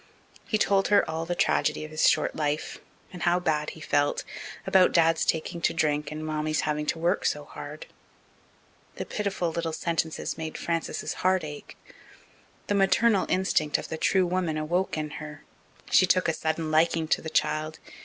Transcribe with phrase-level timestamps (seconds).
[0.47, 2.79] He told her all the tragedy of his short life,
[3.13, 4.23] and how bad he felt,
[4.65, 7.85] about Dad's taking to drink and Mammy's having to work so hard.
[8.95, 11.77] The pitiful little sentences made Frances's heart ache.
[12.65, 15.43] The maternal instinct of the true woman awoke in her.
[15.91, 17.77] She took a sudden liking to the child.